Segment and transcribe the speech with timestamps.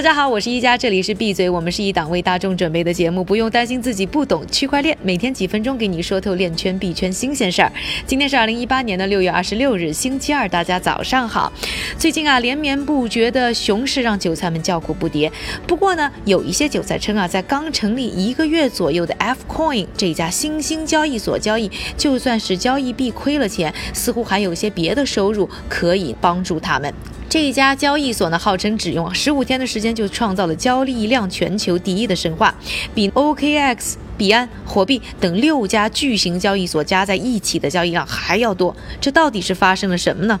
[0.00, 7.70] 大家好，我是一加，这里是闭嘴，我们是一档为大众准备的节目，不用担心自己不懂区块链，每天几分钟给你说透链圈币圈新鲜事儿。
[8.06, 11.52] 今天是二零一八年的六月二十六日，星期二，大家早上好。
[11.98, 15.30] 最近啊，连绵不绝的熊市让韭菜们叫苦不迭。
[15.66, 26.90] 不过呢，有一些韭菜称啊，在刚成立一个月左右的 F Coin 这家新兴交易所交易，就算是交易币亏了钱，似乎还有些别的收入可以帮助他们。
[27.30, 32.52] 这一家交易所呢，号称只用十五天的时间就创造了交易量全球第一的神话，
[32.92, 33.94] 比 OKX。
[34.20, 40.38] 币安、火币等六家巨型交易所加在一起的交易量还要多，这到底是发生了什么呢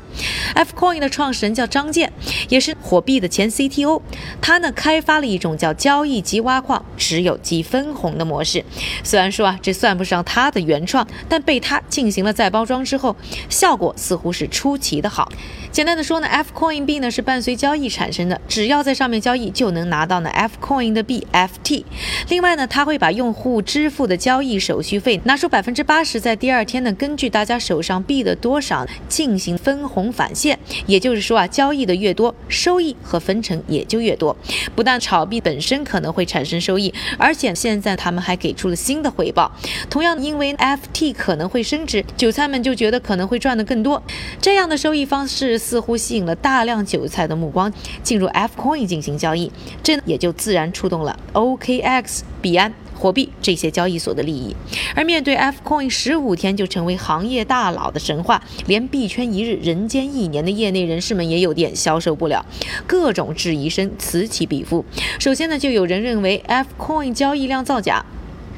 [0.54, 2.12] ？F Coin 的创始人叫张健，
[2.50, 4.02] 也是火币的前 CTO，
[4.42, 8.62] 他呢开发了一种叫交易即挖矿、持有即分红的模式。
[9.02, 13.16] 虽然说啊这算不上他的原创，但被他进行了再包装之后，
[13.48, 15.32] 效果似乎是出奇的好。
[15.72, 21.84] 简单的说呢，F Coin 币呢是伴随交易产生的，只要在上面交易就能拿到呢 F Coin 的币 FT。
[22.28, 30.58] 另外呢，他会把用户支付的交易手续费拿出百分之八十，在第二天呢，根据大家手上币的多少进行分红返现。
[30.86, 34.36] 也就是说啊，交易的越多，收益和分成也就越多。
[34.74, 39.52] 不但炒币本身可能会产生收益，而且现在他们还给出了新的回报。
[39.88, 44.02] 同样，因为 FT 可能会升值，韭菜们就觉得可能会赚得更多。
[44.40, 52.74] 这样的收益方式似乎吸引了大量韭菜的目光，进入 F Coin 进行交易，这也就自然触动了 OKX、币安。
[53.00, 54.54] 货币这些交易所的利益，
[54.94, 62.44] 而面对 F Coin 十五天就成为行业大佬的神话，连币圈一日人间一年的业内人士们也有点消受不了，
[62.86, 64.84] 各种质疑声此起彼伏。
[65.18, 68.04] 首先呢，就有人认为 F Coin 交易量造假，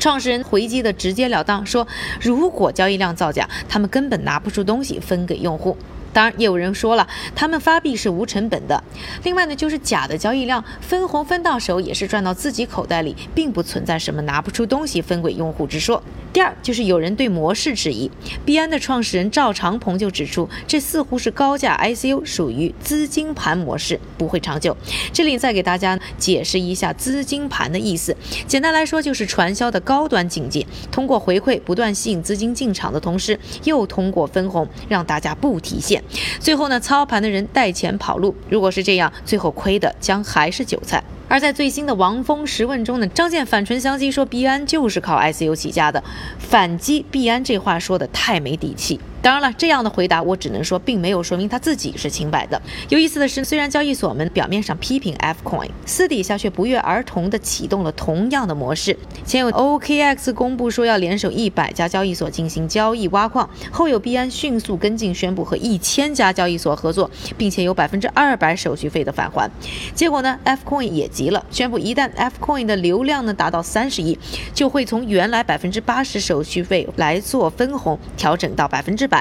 [0.01, 1.87] 创始人回击的直截了当说，
[2.21, 5.77] 如果交易量造假，他们根本拿不出东西分给用户。
[6.13, 8.83] 当然，也有人说了，他们发币是无成本的。
[9.25, 16.03] 另外呢，就是假的交易量，分红分到手也是赚到自己口袋里，并不存在什么拿不出东西分给用户之说。
[16.33, 18.11] 第二，就是有人对模式质疑，
[18.45, 24.75] 币安的创始人赵长鹏就指出，这似乎是高价 ICO，属于资金盘模式，不会长久。
[25.13, 36.02] 这里再给大家解释一下资金盘的意思，简单来说就是传销的高端境界，通过回馈不断吸引资金进场的同时，又通过分红让大家不提现。
[36.41, 38.35] 最后呢，操盘的人带钱跑路。
[38.49, 41.03] 如果是这样，最后亏的将还是韭菜。
[41.29, 46.03] 而在最新的王峰十问中呢，张健反唇相讥说，币安就是靠 ICO 起家的，
[46.39, 49.01] 反击币安这话说的太没底气。
[49.23, 52.61] 当然了，这样的回答我只能说，并没有说明他自己是清白的。
[52.89, 58.99] 有意思的是，虽然交易所们表面上批评 F Coin，私底下却不约而同地启动了同样的模式。
[59.25, 69.49] 前有 OKX 公布说要联手一百家交易所进行交易挖矿，后有币安迅速跟进，宣布和一千家交易所合作，并且有百分之二百手续费的返还。
[69.95, 74.19] 结果呢，F Coin 也急了，宣布一旦 F Coin 的流量呢达到三十亿，
[74.53, 79.12] 就会从原来百分之八十手续费来做分红，调整到百分之。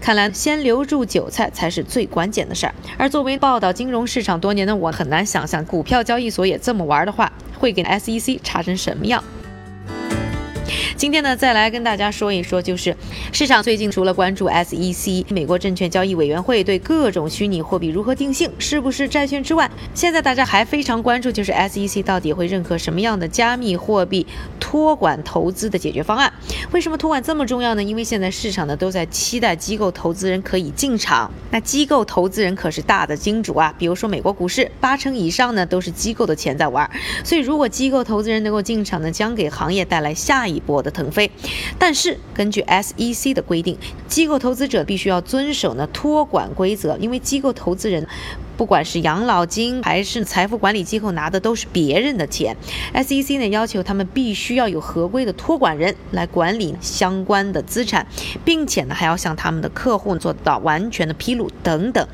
[0.00, 2.74] 看来，先留住韭菜才是最关键的事儿。
[2.96, 9.22] 而作为报道金融市场多年的我，很难想象股票交易所也这么玩的话，会给 SEC 查成什么样。
[10.98, 12.96] 今天呢，再来跟大家说一说，就是
[13.30, 24.26] 市场最近除了关注 SEC 美国证券交易委员会对各种虚拟货币如何定性，是不是债券之外，现在大家还非常关注，就是 SEC 到底会认可什么样的加密货币
[24.58, 26.32] 托管投资的解决方案？
[26.72, 27.82] 为什么托管这么重要呢？
[27.84, 36.90] 因为现在市场呢都在期待机构投资人可以进场，那机构投资人可是大的金主啊，比如说美国股市，八成以上呢都是机构的钱在玩，
[37.22, 41.30] 所以如果机构投资人能够进场呢，将给行业带来下一波的腾飞，
[41.78, 43.76] 但是根据 SEC 的规定，
[44.06, 48.06] 机构投资者必须要遵守呢托管规则，因为机构投资人。
[48.58, 52.56] 不管是养老金还是财富管理机构拿的都是别人的钱
[52.92, 58.04] ，SEC 呢要求他们必须要有合规的托管人来管理相关的资产，
[58.44, 62.04] 并且呢还要向他们的客户做到完全的披露等等。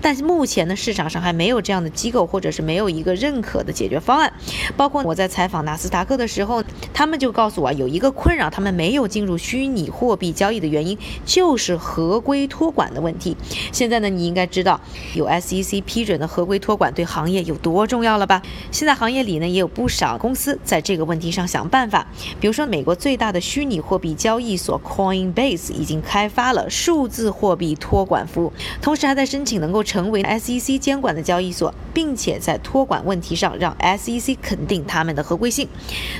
[0.00, 4.32] 但是目前呢市场上还没有这样的机构，或者是没有一个认可的解决方案。
[4.76, 6.62] 包括我在采访纳斯达克的时候，
[6.94, 10.96] 他们就告诉我有一个困扰，他们没有进入虚拟货币交易的原因
[11.26, 13.36] 就是合规托管的问题。
[13.72, 14.80] 现在呢你应该知道
[15.16, 15.87] 有 SEC。
[15.88, 18.42] 批准的合规托管对行业有多重要了吧？
[18.70, 22.06] 现在行业里呢也有不少公司在这个问题上想办法。
[22.38, 28.52] 比如说，美国最大的虚拟货币交易所 Coinbase 已经开发了数字货币托管服务，
[28.82, 35.66] 同时还在申请能够成为 SEC 监管的交易所，并且在托管问题上让 SEC 肯定他们的合规性。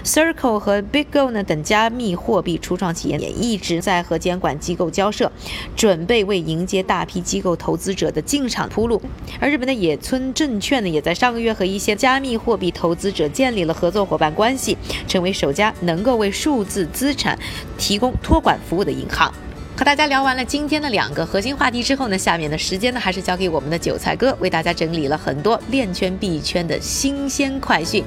[0.03, 5.31] Circle 和 BitGo 呢等加密货币初创企业也一直在和监管机构交涉，
[5.76, 9.03] 准备为迎接大批机构投资者的进场铺路。
[9.38, 14.78] 而日本的野村证券呢，也在上个月和一些加密货币投资者建立了合作伙伴关系，
[15.08, 17.37] 成为首家能够为数字资产
[17.76, 19.34] 提供托管服务的银行。
[19.76, 28.05] 和大家聊完了今天的两个核心话题之后呢，下面的时间呢，还是交给我们的韭菜哥，为大家整理了很多链圈币圈的新鲜快讯。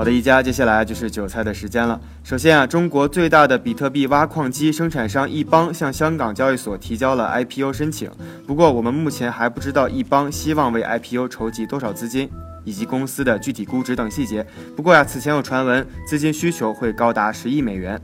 [0.00, 2.00] 好的，一家，接下来就是韭菜的时间了。
[2.24, 8.10] 首先啊，中国最大的比特币挖矿机生产商易邦向香港交易所提交了 IPO 申请，
[8.46, 12.30] 不过我们目前还不知道易邦希望为 IPO 筹集多少资金，
[12.64, 14.42] 以及公司的具体估值等细节。
[14.74, 18.00] 不过呀，此前有传闻，资金需求会高达十亿美元。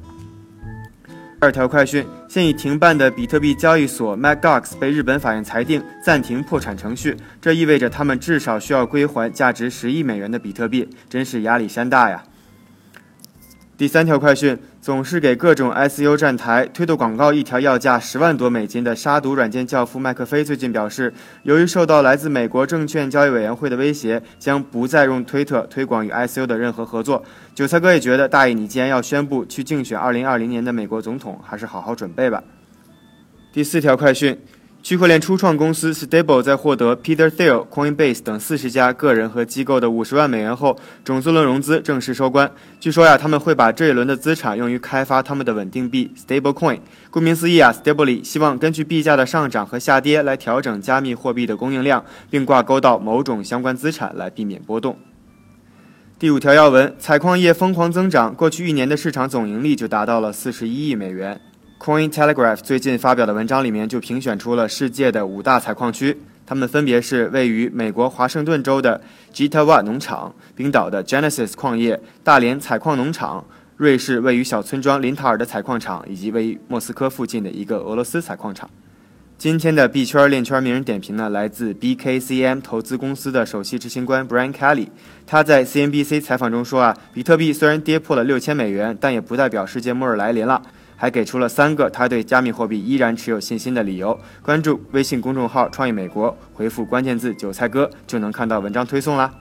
[1.38, 12.24] 二条快讯：现已停办的比特币交易所 m a g o x 被日本法院裁定暂停破产程序，这意味着他们至少需要归还价值十亿美元的比特币，真是压力山大呀！
[13.78, 21.12] 第三条快讯：总是给各种 SEO 站台推的广告一条要价十万多美金的杀毒软件教父麦克菲最近表示，
[21.42, 27.22] 由于受到来自美国证券交易委员会的威胁，将不再用推特推广与 SEO 的任何合作。
[27.54, 32.42] 韭菜哥也觉得，大爷，你既然要宣布去竞选2020年的美国总统，还是好好准备吧。
[33.52, 34.38] 第四条快讯。
[34.86, 42.48] 区块链初创公司 Stable 在获得 Peter Thiel、Coinbase 等四十家个人和机构的五十万美元后，种子轮融资正式收官。
[42.78, 46.78] 据说呀，他们会把这一轮的资产用于开发他们的稳定币 Stablecoin。
[47.10, 54.96] 顾名思义啊，Stable 希望根据币价的上涨和下跌来调整加密货币的供应量，并挂钩到某种相关资产来避免波动。
[56.16, 61.40] 第五条要闻：采矿业疯狂增长，过去一年的市场总盈利就达到了四十一亿美元。
[61.86, 69.00] Coin Telegraph 最近发表的文章里面就评选出了世界的五大采矿区，它们分别是位于美国华盛顿州的
[69.32, 73.46] Gitawa 农场、冰岛的 Genesis 矿业、大连采矿农场、
[73.76, 78.68] 瑞士位于小村庄林塔尔的采矿场，以及位于莫斯科附近的一个俄罗斯采矿场。
[79.38, 84.88] 今天的币圈链圈名人点评呢，来自 BKCM 投资公司的首席执行官 Brian Kelly。
[85.24, 90.60] 他在 CNBC 采访中说啊，比特币虽然跌破了六千美元，但也不代表世界末日来临了。
[90.96, 94.18] 还给出了三个他对加密货币依然持有信心的理由。
[94.42, 99.32] 关注微信公众号“创意美国”，回复关键字“韭菜哥”就能看到文章推送啦。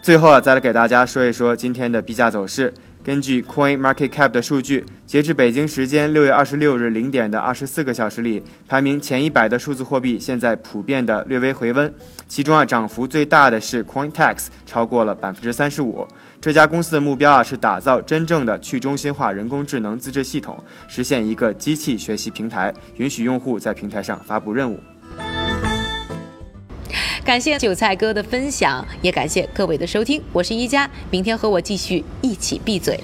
[0.00, 2.72] 最后啊，再来给大家说一说今天的币价走势。
[3.08, 11.90] 根据 Coin Market Cap 的数据，截至北京时间六月二十六日零点的二十四个小时里，排名前一百的数字货币现在普遍的略微回温。
[12.26, 16.06] 其中啊，涨幅最大的是 CoinTex，超过了百分之三十五。
[16.38, 24.78] 这家公司的目标啊，是打造真正的去中心化人工智能自制系统，实现一个机器学习平台，允许用户在平台上发布任务。
[27.28, 30.18] 感谢韭菜哥的分享，也感谢各位的收听。
[30.32, 32.98] 我是一加，明天和我继续一起闭嘴。